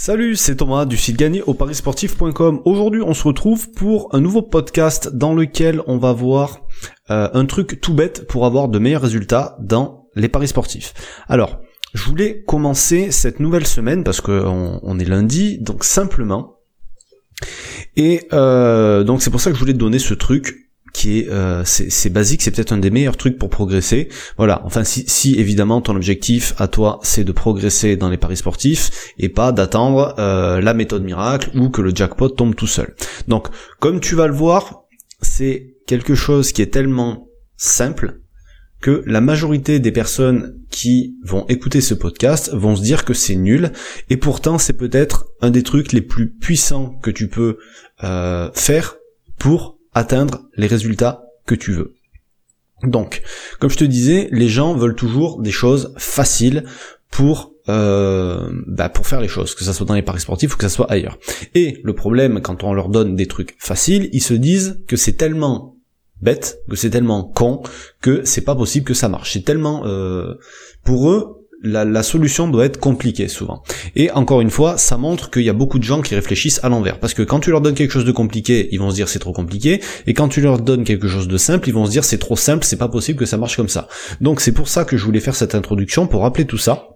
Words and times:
Salut, 0.00 0.36
c'est 0.36 0.54
Thomas 0.54 0.84
du 0.84 0.96
site 0.96 1.16
gagné 1.16 1.42
au 1.42 1.54
parisportif.com. 1.54 2.62
Aujourd'hui, 2.64 3.02
on 3.02 3.14
se 3.14 3.24
retrouve 3.24 3.68
pour 3.72 4.14
un 4.14 4.20
nouveau 4.20 4.42
podcast 4.42 5.08
dans 5.12 5.34
lequel 5.34 5.82
on 5.88 5.98
va 5.98 6.12
voir 6.12 6.60
euh, 7.10 7.28
un 7.32 7.44
truc 7.46 7.80
tout 7.80 7.94
bête 7.94 8.28
pour 8.28 8.46
avoir 8.46 8.68
de 8.68 8.78
meilleurs 8.78 9.02
résultats 9.02 9.56
dans 9.58 10.06
les 10.14 10.28
paris 10.28 10.46
sportifs. 10.46 10.94
Alors, 11.26 11.58
je 11.94 12.04
voulais 12.04 12.44
commencer 12.46 13.10
cette 13.10 13.40
nouvelle 13.40 13.66
semaine 13.66 14.04
parce 14.04 14.20
qu'on 14.20 14.78
on 14.80 14.98
est 15.00 15.04
lundi, 15.04 15.58
donc 15.58 15.82
simplement. 15.82 16.60
Et 17.96 18.28
euh, 18.32 19.02
donc 19.02 19.20
c'est 19.20 19.30
pour 19.30 19.40
ça 19.40 19.50
que 19.50 19.56
je 19.56 19.60
voulais 19.60 19.72
donner 19.72 19.98
ce 19.98 20.14
truc 20.14 20.67
euh, 21.06 21.62
c'est 21.64 22.10
basique, 22.10 22.42
c'est 22.42 22.50
peut-être 22.50 22.72
un 22.72 22.78
des 22.78 22.90
meilleurs 22.90 23.16
trucs 23.16 23.38
pour 23.38 23.50
progresser. 23.50 24.08
Voilà, 24.36 24.62
enfin 24.64 24.84
si, 24.84 25.04
si 25.06 25.38
évidemment 25.38 25.80
ton 25.80 25.96
objectif 25.96 26.54
à 26.58 26.68
toi 26.68 27.00
c'est 27.02 27.24
de 27.24 27.32
progresser 27.32 27.96
dans 27.96 28.10
les 28.10 28.16
paris 28.16 28.36
sportifs 28.36 29.12
et 29.18 29.28
pas 29.28 29.52
d'attendre 29.52 30.14
euh, 30.18 30.60
la 30.60 30.74
méthode 30.74 31.04
miracle 31.04 31.50
ou 31.54 31.70
que 31.70 31.82
le 31.82 31.94
jackpot 31.94 32.28
tombe 32.28 32.54
tout 32.54 32.66
seul. 32.66 32.94
Donc 33.28 33.48
comme 33.80 34.00
tu 34.00 34.14
vas 34.14 34.26
le 34.26 34.34
voir, 34.34 34.84
c'est 35.20 35.74
quelque 35.86 36.14
chose 36.14 36.52
qui 36.52 36.62
est 36.62 36.72
tellement 36.72 37.28
simple 37.56 38.20
que 38.80 39.02
la 39.06 39.20
majorité 39.20 39.80
des 39.80 39.90
personnes 39.90 40.56
qui 40.70 41.16
vont 41.24 41.44
écouter 41.48 41.80
ce 41.80 41.94
podcast 41.94 42.52
vont 42.52 42.76
se 42.76 42.82
dire 42.82 43.04
que 43.04 43.14
c'est 43.14 43.34
nul 43.34 43.72
et 44.08 44.16
pourtant 44.16 44.58
c'est 44.58 44.76
peut-être 44.76 45.26
un 45.40 45.50
des 45.50 45.64
trucs 45.64 45.92
les 45.92 46.00
plus 46.00 46.30
puissants 46.30 46.90
que 47.02 47.10
tu 47.10 47.28
peux 47.28 47.58
euh, 48.04 48.50
faire 48.54 48.96
pour 49.38 49.77
atteindre 49.98 50.44
les 50.56 50.66
résultats 50.66 51.24
que 51.46 51.54
tu 51.54 51.72
veux. 51.72 51.94
Donc, 52.84 53.22
comme 53.58 53.70
je 53.70 53.76
te 53.76 53.84
disais, 53.84 54.28
les 54.30 54.48
gens 54.48 54.74
veulent 54.74 54.94
toujours 54.94 55.42
des 55.42 55.50
choses 55.50 55.92
faciles 55.96 56.64
pour 57.10 57.52
euh, 57.68 58.50
bah 58.66 58.88
pour 58.88 59.06
faire 59.06 59.20
les 59.20 59.28
choses, 59.28 59.54
que 59.54 59.64
ça 59.64 59.74
soit 59.74 59.84
dans 59.84 59.94
les 59.94 60.02
paris 60.02 60.20
sportifs 60.20 60.54
ou 60.54 60.56
que 60.56 60.62
ça 60.62 60.68
soit 60.68 60.90
ailleurs. 60.90 61.18
Et 61.54 61.80
le 61.82 61.94
problème, 61.94 62.40
quand 62.40 62.64
on 62.64 62.72
leur 62.72 62.88
donne 62.88 63.16
des 63.16 63.26
trucs 63.26 63.56
faciles, 63.58 64.08
ils 64.12 64.22
se 64.22 64.34
disent 64.34 64.80
que 64.86 64.96
c'est 64.96 65.14
tellement 65.14 65.76
bête, 66.22 66.58
que 66.70 66.76
c'est 66.76 66.90
tellement 66.90 67.24
con, 67.24 67.62
que 68.00 68.24
c'est 68.24 68.42
pas 68.42 68.54
possible 68.54 68.86
que 68.86 68.94
ça 68.94 69.08
marche. 69.08 69.32
C'est 69.32 69.44
tellement 69.44 69.84
euh, 69.84 70.34
pour 70.84 71.10
eux, 71.10 71.37
la, 71.62 72.02
solution 72.02 72.48
doit 72.48 72.64
être 72.64 72.78
compliquée 72.78 73.28
souvent. 73.28 73.62
Et 73.96 74.10
encore 74.12 74.40
une 74.40 74.50
fois, 74.50 74.78
ça 74.78 74.96
montre 74.96 75.30
qu'il 75.30 75.42
y 75.42 75.48
a 75.48 75.52
beaucoup 75.52 75.78
de 75.78 75.84
gens 75.84 76.02
qui 76.02 76.14
réfléchissent 76.14 76.60
à 76.62 76.68
l'envers. 76.68 77.00
Parce 77.00 77.14
que 77.14 77.22
quand 77.22 77.40
tu 77.40 77.50
leur 77.50 77.60
donnes 77.60 77.74
quelque 77.74 77.90
chose 77.90 78.04
de 78.04 78.12
compliqué, 78.12 78.68
ils 78.72 78.78
vont 78.78 78.90
se 78.90 78.94
dire 78.94 79.08
c'est 79.08 79.18
trop 79.18 79.32
compliqué. 79.32 79.80
Et 80.06 80.14
quand 80.14 80.28
tu 80.28 80.40
leur 80.40 80.60
donnes 80.60 80.84
quelque 80.84 81.08
chose 81.08 81.28
de 81.28 81.36
simple, 81.36 81.68
ils 81.68 81.74
vont 81.74 81.86
se 81.86 81.90
dire 81.90 82.04
c'est 82.04 82.18
trop 82.18 82.36
simple, 82.36 82.64
c'est 82.64 82.76
pas 82.76 82.88
possible 82.88 83.18
que 83.18 83.26
ça 83.26 83.36
marche 83.36 83.56
comme 83.56 83.68
ça. 83.68 83.88
Donc 84.20 84.40
c'est 84.40 84.52
pour 84.52 84.68
ça 84.68 84.84
que 84.84 84.96
je 84.96 85.04
voulais 85.04 85.20
faire 85.20 85.34
cette 85.34 85.54
introduction 85.54 86.06
pour 86.06 86.22
rappeler 86.22 86.46
tout 86.46 86.58
ça. 86.58 86.88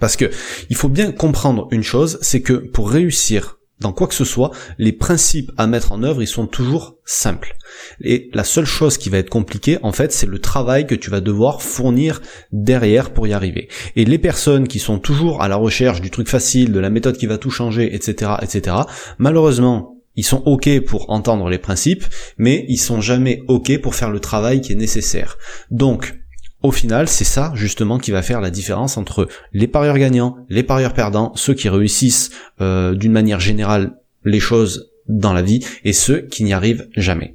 Parce 0.00 0.16
que 0.16 0.30
il 0.70 0.76
faut 0.76 0.88
bien 0.88 1.12
comprendre 1.12 1.68
une 1.70 1.82
chose, 1.82 2.18
c'est 2.22 2.40
que 2.40 2.54
pour 2.54 2.90
réussir 2.90 3.58
dans 3.82 3.92
quoi 3.92 4.06
que 4.06 4.14
ce 4.14 4.24
soit, 4.24 4.50
les 4.78 4.92
principes 4.92 5.52
à 5.58 5.66
mettre 5.66 5.92
en 5.92 6.02
œuvre, 6.02 6.22
ils 6.22 6.26
sont 6.26 6.46
toujours 6.46 6.96
simples. 7.04 7.56
Et 8.00 8.30
la 8.32 8.44
seule 8.44 8.64
chose 8.64 8.96
qui 8.96 9.10
va 9.10 9.18
être 9.18 9.30
compliquée, 9.30 9.78
en 9.82 9.92
fait, 9.92 10.12
c'est 10.12 10.26
le 10.26 10.38
travail 10.38 10.86
que 10.86 10.94
tu 10.94 11.10
vas 11.10 11.20
devoir 11.20 11.62
fournir 11.62 12.22
derrière 12.52 13.12
pour 13.12 13.26
y 13.26 13.32
arriver. 13.32 13.68
Et 13.96 14.04
les 14.04 14.18
personnes 14.18 14.68
qui 14.68 14.78
sont 14.78 14.98
toujours 14.98 15.42
à 15.42 15.48
la 15.48 15.56
recherche 15.56 16.00
du 16.00 16.10
truc 16.10 16.28
facile, 16.28 16.72
de 16.72 16.80
la 16.80 16.90
méthode 16.90 17.16
qui 17.16 17.26
va 17.26 17.38
tout 17.38 17.50
changer, 17.50 17.94
etc., 17.94 18.32
etc., 18.40 18.76
malheureusement, 19.18 19.98
ils 20.14 20.24
sont 20.24 20.42
ok 20.44 20.80
pour 20.80 21.10
entendre 21.10 21.48
les 21.48 21.58
principes, 21.58 22.04
mais 22.36 22.66
ils 22.68 22.78
sont 22.78 23.00
jamais 23.00 23.42
ok 23.48 23.80
pour 23.80 23.94
faire 23.94 24.10
le 24.10 24.20
travail 24.20 24.60
qui 24.60 24.72
est 24.72 24.76
nécessaire. 24.76 25.38
Donc, 25.70 26.21
au 26.62 26.70
final, 26.70 27.08
c'est 27.08 27.24
ça 27.24 27.52
justement 27.54 27.98
qui 27.98 28.10
va 28.10 28.22
faire 28.22 28.40
la 28.40 28.50
différence 28.50 28.96
entre 28.96 29.28
les 29.52 29.66
parieurs 29.66 29.98
gagnants, 29.98 30.36
les 30.48 30.62
parieurs 30.62 30.94
perdants, 30.94 31.32
ceux 31.34 31.54
qui 31.54 31.68
réussissent 31.68 32.30
euh, 32.60 32.94
d'une 32.94 33.12
manière 33.12 33.40
générale 33.40 33.98
les 34.24 34.40
choses 34.40 34.90
dans 35.08 35.32
la 35.32 35.42
vie 35.42 35.64
et 35.84 35.92
ceux 35.92 36.20
qui 36.20 36.44
n'y 36.44 36.52
arrivent 36.52 36.88
jamais. 36.96 37.34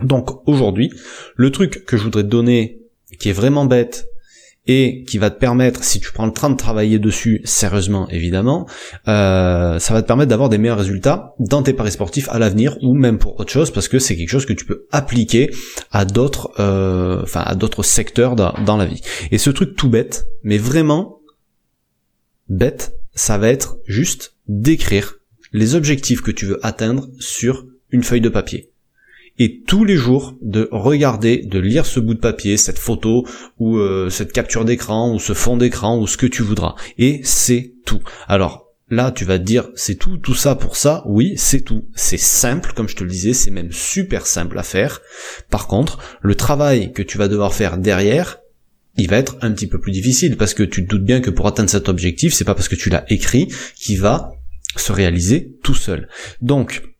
Donc 0.00 0.46
aujourd'hui, 0.48 0.92
le 1.36 1.50
truc 1.50 1.84
que 1.84 1.96
je 1.96 2.02
voudrais 2.02 2.22
te 2.22 2.28
donner 2.28 2.80
qui 3.18 3.28
est 3.28 3.34
vraiment 3.34 3.66
bête 3.66 4.06
et 4.66 5.04
qui 5.04 5.18
va 5.18 5.30
te 5.30 5.38
permettre, 5.38 5.82
si 5.82 5.98
tu 5.98 6.12
prends 6.12 6.26
le 6.26 6.32
train 6.32 6.50
de 6.50 6.56
travailler 6.56 6.98
dessus 6.98 7.40
sérieusement 7.44 8.08
évidemment, 8.10 8.68
euh, 9.08 9.78
ça 9.78 9.92
va 9.92 10.02
te 10.02 10.06
permettre 10.06 10.30
d'avoir 10.30 10.48
des 10.48 10.58
meilleurs 10.58 10.78
résultats 10.78 11.34
dans 11.40 11.62
tes 11.62 11.72
paris 11.72 11.90
sportifs 11.90 12.28
à 12.28 12.38
l'avenir 12.38 12.76
ou 12.82 12.94
même 12.94 13.18
pour 13.18 13.38
autre 13.40 13.50
chose 13.50 13.72
parce 13.72 13.88
que 13.88 13.98
c'est 13.98 14.16
quelque 14.16 14.30
chose 14.30 14.46
que 14.46 14.52
tu 14.52 14.64
peux 14.64 14.86
appliquer 14.92 15.50
à 15.90 16.04
d'autres, 16.04 16.52
euh, 16.60 17.24
à 17.34 17.54
d'autres 17.54 17.82
secteurs 17.82 18.36
dans, 18.36 18.54
dans 18.64 18.76
la 18.76 18.86
vie. 18.86 19.02
Et 19.32 19.38
ce 19.38 19.50
truc 19.50 19.74
tout 19.76 19.88
bête, 19.88 20.26
mais 20.44 20.58
vraiment 20.58 21.18
bête, 22.48 22.94
ça 23.14 23.38
va 23.38 23.48
être 23.48 23.78
juste 23.86 24.34
d'écrire 24.46 25.16
les 25.52 25.74
objectifs 25.74 26.22
que 26.22 26.30
tu 26.30 26.46
veux 26.46 26.64
atteindre 26.64 27.08
sur 27.18 27.66
une 27.90 28.04
feuille 28.04 28.20
de 28.20 28.28
papier 28.28 28.71
et 29.42 29.60
tous 29.66 29.84
les 29.84 29.96
jours 29.96 30.36
de 30.40 30.68
regarder, 30.70 31.38
de 31.38 31.58
lire 31.58 31.84
ce 31.84 31.98
bout 31.98 32.14
de 32.14 32.20
papier, 32.20 32.56
cette 32.56 32.78
photo 32.78 33.26
ou 33.58 33.76
euh, 33.76 34.08
cette 34.08 34.32
capture 34.32 34.64
d'écran 34.64 35.12
ou 35.12 35.18
ce 35.18 35.32
fond 35.32 35.56
d'écran 35.56 35.98
ou 35.98 36.06
ce 36.06 36.16
que 36.16 36.26
tu 36.26 36.42
voudras. 36.42 36.76
Et 36.96 37.20
c'est 37.24 37.72
tout. 37.84 38.00
Alors 38.28 38.68
là, 38.88 39.10
tu 39.10 39.24
vas 39.24 39.40
te 39.40 39.44
dire 39.44 39.68
c'est 39.74 39.96
tout, 39.96 40.16
tout 40.16 40.36
ça 40.36 40.54
pour 40.54 40.76
ça? 40.76 41.02
Oui, 41.06 41.34
c'est 41.36 41.62
tout. 41.62 41.86
C'est 41.96 42.20
simple, 42.20 42.72
comme 42.72 42.88
je 42.88 42.94
te 42.94 43.02
le 43.02 43.10
disais, 43.10 43.32
c'est 43.32 43.50
même 43.50 43.72
super 43.72 44.28
simple 44.28 44.56
à 44.60 44.62
faire. 44.62 45.00
Par 45.50 45.66
contre, 45.66 45.98
le 46.20 46.36
travail 46.36 46.92
que 46.92 47.02
tu 47.02 47.18
vas 47.18 47.26
devoir 47.26 47.52
faire 47.52 47.78
derrière, 47.78 48.38
il 48.96 49.08
va 49.08 49.16
être 49.16 49.38
un 49.40 49.50
petit 49.50 49.66
peu 49.66 49.80
plus 49.80 49.90
difficile 49.90 50.36
parce 50.36 50.54
que 50.54 50.62
tu 50.62 50.84
te 50.84 50.88
doutes 50.88 51.04
bien 51.04 51.20
que 51.20 51.30
pour 51.30 51.48
atteindre 51.48 51.70
cet 51.70 51.88
objectif, 51.88 52.32
c'est 52.32 52.44
pas 52.44 52.54
parce 52.54 52.68
que 52.68 52.76
tu 52.76 52.90
l'as 52.90 53.10
écrit 53.12 53.48
qu'il 53.74 53.98
va 53.98 54.34
se 54.76 54.92
réaliser 54.92 55.56
tout 55.64 55.74
seul. 55.74 56.08
Donc, 56.40 56.91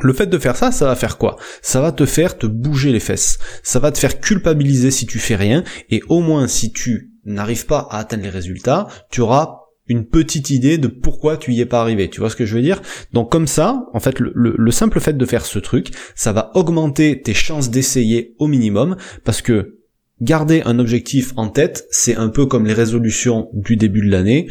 le 0.00 0.12
fait 0.12 0.26
de 0.26 0.38
faire 0.38 0.56
ça, 0.56 0.72
ça 0.72 0.86
va 0.86 0.96
faire 0.96 1.18
quoi? 1.18 1.36
Ça 1.62 1.80
va 1.80 1.92
te 1.92 2.06
faire 2.06 2.38
te 2.38 2.46
bouger 2.46 2.92
les 2.92 3.00
fesses. 3.00 3.38
Ça 3.62 3.78
va 3.78 3.92
te 3.92 3.98
faire 3.98 4.20
culpabiliser 4.20 4.90
si 4.90 5.06
tu 5.06 5.18
fais 5.18 5.36
rien. 5.36 5.64
Et 5.90 6.02
au 6.08 6.20
moins, 6.20 6.48
si 6.48 6.72
tu 6.72 7.12
n'arrives 7.24 7.66
pas 7.66 7.86
à 7.90 7.98
atteindre 7.98 8.24
les 8.24 8.30
résultats, 8.30 8.86
tu 9.10 9.20
auras 9.20 9.60
une 9.88 10.06
petite 10.06 10.50
idée 10.50 10.78
de 10.78 10.88
pourquoi 10.88 11.36
tu 11.36 11.52
y 11.52 11.60
es 11.60 11.66
pas 11.66 11.80
arrivé. 11.80 12.10
Tu 12.10 12.20
vois 12.20 12.30
ce 12.30 12.36
que 12.36 12.44
je 12.44 12.56
veux 12.56 12.62
dire? 12.62 12.82
Donc 13.12 13.30
comme 13.30 13.46
ça, 13.46 13.86
en 13.92 14.00
fait, 14.00 14.18
le, 14.18 14.32
le, 14.34 14.70
simple 14.70 15.00
fait 15.00 15.16
de 15.16 15.26
faire 15.26 15.46
ce 15.46 15.58
truc, 15.58 15.90
ça 16.14 16.32
va 16.32 16.50
augmenter 16.54 17.22
tes 17.22 17.34
chances 17.34 17.70
d'essayer 17.70 18.34
au 18.38 18.48
minimum, 18.48 18.96
parce 19.24 19.42
que 19.42 19.78
garder 20.20 20.62
un 20.64 20.78
objectif 20.78 21.32
en 21.36 21.48
tête, 21.48 21.86
c'est 21.90 22.16
un 22.16 22.30
peu 22.30 22.46
comme 22.46 22.66
les 22.66 22.72
résolutions 22.72 23.48
du 23.52 23.76
début 23.76 24.04
de 24.04 24.10
l'année. 24.10 24.48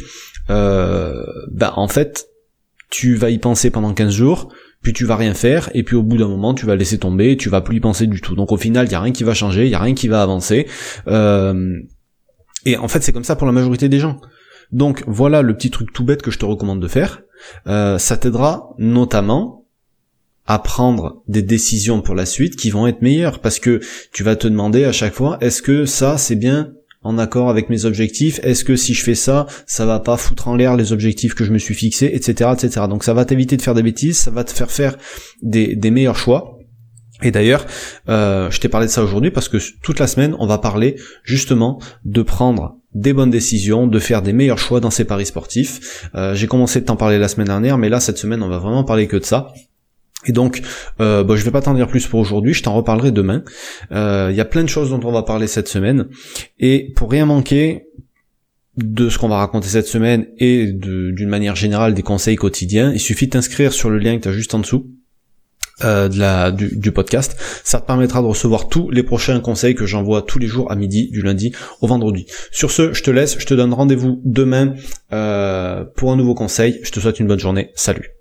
Euh, 0.48 1.22
bah 1.50 1.74
en 1.76 1.88
fait, 1.88 2.28
tu 2.88 3.14
vas 3.14 3.30
y 3.30 3.38
penser 3.38 3.70
pendant 3.70 3.92
15 3.92 4.12
jours, 4.12 4.52
puis 4.82 4.92
tu 4.92 5.04
vas 5.04 5.16
rien 5.16 5.34
faire, 5.34 5.70
et 5.74 5.82
puis 5.82 5.96
au 5.96 6.02
bout 6.02 6.16
d'un 6.16 6.28
moment 6.28 6.54
tu 6.54 6.66
vas 6.66 6.76
laisser 6.76 6.98
tomber, 6.98 7.36
tu 7.36 7.48
vas 7.48 7.60
plus 7.60 7.76
y 7.76 7.80
penser 7.80 8.06
du 8.06 8.20
tout. 8.20 8.34
Donc 8.34 8.52
au 8.52 8.56
final, 8.56 8.86
il 8.86 8.92
y 8.92 8.94
a 8.94 9.00
rien 9.00 9.12
qui 9.12 9.24
va 9.24 9.34
changer, 9.34 9.64
il 9.64 9.70
y 9.70 9.74
a 9.74 9.80
rien 9.80 9.94
qui 9.94 10.08
va 10.08 10.22
avancer. 10.22 10.66
Euh, 11.08 11.78
et 12.64 12.76
en 12.76 12.88
fait, 12.88 13.02
c'est 13.02 13.12
comme 13.12 13.24
ça 13.24 13.36
pour 13.36 13.46
la 13.46 13.52
majorité 13.52 13.88
des 13.88 13.98
gens. 13.98 14.20
Donc 14.72 15.04
voilà 15.06 15.42
le 15.42 15.56
petit 15.56 15.70
truc 15.70 15.92
tout 15.92 16.04
bête 16.04 16.22
que 16.22 16.30
je 16.30 16.38
te 16.38 16.44
recommande 16.44 16.80
de 16.80 16.88
faire. 16.88 17.22
Euh, 17.66 17.98
ça 17.98 18.16
t'aidera 18.16 18.74
notamment 18.78 19.64
à 20.46 20.58
prendre 20.58 21.22
des 21.28 21.42
décisions 21.42 22.02
pour 22.02 22.14
la 22.14 22.26
suite 22.26 22.56
qui 22.56 22.70
vont 22.70 22.86
être 22.86 23.02
meilleures 23.02 23.40
parce 23.40 23.58
que 23.58 23.80
tu 24.12 24.22
vas 24.22 24.36
te 24.36 24.46
demander 24.46 24.84
à 24.84 24.92
chaque 24.92 25.14
fois 25.14 25.38
est-ce 25.40 25.60
que 25.60 25.86
ça 25.86 26.18
c'est 26.18 26.36
bien 26.36 26.72
en 27.06 27.18
accord 27.18 27.48
avec 27.48 27.70
mes 27.70 27.84
objectifs 27.84 28.40
Est-ce 28.42 28.64
que 28.64 28.76
si 28.76 28.94
je 28.94 29.02
fais 29.02 29.14
ça, 29.14 29.46
ça 29.66 29.86
va 29.86 30.00
pas 30.00 30.16
foutre 30.16 30.48
en 30.48 30.56
l'air 30.56 30.76
les 30.76 30.92
objectifs 30.92 31.34
que 31.34 31.44
je 31.44 31.52
me 31.52 31.58
suis 31.58 31.74
fixés, 31.74 32.10
etc., 32.12 32.50
etc. 32.52 32.86
Donc 32.88 33.04
ça 33.04 33.14
va 33.14 33.24
t'éviter 33.24 33.56
de 33.56 33.62
faire 33.62 33.74
des 33.74 33.82
bêtises, 33.82 34.18
ça 34.18 34.30
va 34.30 34.44
te 34.44 34.52
faire 34.52 34.70
faire 34.70 34.96
des, 35.42 35.76
meilleurs 35.90 36.16
choix. 36.16 36.58
Et 37.22 37.30
d'ailleurs, 37.30 37.64
euh, 38.08 38.50
je 38.50 38.60
t'ai 38.60 38.68
parlé 38.68 38.88
de 38.88 38.92
ça 38.92 39.02
aujourd'hui 39.02 39.30
parce 39.30 39.48
que 39.48 39.56
toute 39.82 39.98
la 39.98 40.06
semaine, 40.06 40.36
on 40.38 40.46
va 40.46 40.58
parler 40.58 40.96
justement 41.24 41.80
de 42.04 42.20
prendre 42.22 42.76
des 42.94 43.12
bonnes 43.12 43.30
décisions, 43.30 43.86
de 43.86 43.98
faire 43.98 44.20
des 44.20 44.32
meilleurs 44.32 44.58
choix 44.58 44.80
dans 44.80 44.90
ces 44.90 45.04
paris 45.04 45.26
sportifs. 45.26 46.08
Euh, 46.14 46.34
j'ai 46.34 46.46
commencé 46.46 46.80
de 46.80 46.86
t'en 46.86 46.96
parler 46.96 47.18
la 47.18 47.28
semaine 47.28 47.46
dernière, 47.46 47.78
mais 47.78 47.88
là 47.88 48.00
cette 48.00 48.18
semaine, 48.18 48.42
on 48.42 48.48
va 48.48 48.58
vraiment 48.58 48.84
parler 48.84 49.06
que 49.06 49.16
de 49.16 49.24
ça. 49.24 49.48
Et 50.26 50.32
donc, 50.32 50.62
euh, 51.00 51.24
bah, 51.24 51.36
je 51.36 51.44
vais 51.44 51.50
pas 51.50 51.62
t'en 51.62 51.74
dire 51.74 51.88
plus 51.88 52.06
pour 52.06 52.20
aujourd'hui, 52.20 52.52
je 52.52 52.62
t'en 52.62 52.74
reparlerai 52.74 53.12
demain. 53.12 53.42
Il 53.90 53.96
euh, 53.96 54.32
y 54.32 54.40
a 54.40 54.44
plein 54.44 54.62
de 54.62 54.68
choses 54.68 54.90
dont 54.90 55.00
on 55.04 55.12
va 55.12 55.22
parler 55.22 55.46
cette 55.46 55.68
semaine. 55.68 56.08
Et 56.58 56.92
pour 56.94 57.10
rien 57.10 57.26
manquer 57.26 57.86
de 58.76 59.08
ce 59.08 59.18
qu'on 59.18 59.28
va 59.28 59.38
raconter 59.38 59.68
cette 59.68 59.86
semaine 59.86 60.26
et 60.38 60.70
d'une 60.72 61.28
manière 61.28 61.56
générale 61.56 61.94
des 61.94 62.02
conseils 62.02 62.36
quotidiens, 62.36 62.92
il 62.92 63.00
suffit 63.00 63.26
de 63.26 63.30
t'inscrire 63.30 63.72
sur 63.72 63.88
le 63.88 63.98
lien 63.98 64.16
que 64.16 64.22
tu 64.22 64.28
as 64.28 64.32
juste 64.32 64.54
en 64.54 64.58
dessous. 64.58 64.86
Euh, 65.84 66.08
de 66.08 66.18
la, 66.18 66.52
du, 66.52 66.90
podcast, 66.90 67.36
ça 67.62 67.78
te 67.78 67.86
permettra 67.86 68.22
de 68.22 68.26
recevoir 68.26 68.68
tous 68.68 68.90
les 68.90 69.02
prochains 69.02 69.40
conseils 69.40 69.74
que 69.74 69.84
j'envoie 69.84 70.22
tous 70.22 70.38
les 70.38 70.46
jours 70.46 70.72
à 70.72 70.74
midi, 70.74 71.10
du 71.10 71.20
lundi 71.20 71.52
au 71.82 71.86
vendredi. 71.86 72.24
Sur 72.50 72.70
ce, 72.70 72.94
je 72.94 73.02
te 73.02 73.10
laisse, 73.10 73.38
je 73.38 73.44
te 73.44 73.52
donne 73.52 73.74
rendez-vous 73.74 74.22
demain 74.24 74.72
euh, 75.12 75.84
pour 75.96 76.12
un 76.12 76.16
nouveau 76.16 76.34
conseil. 76.34 76.80
Je 76.82 76.90
te 76.90 76.98
souhaite 76.98 77.20
une 77.20 77.26
bonne 77.26 77.40
journée. 77.40 77.72
Salut. 77.74 78.15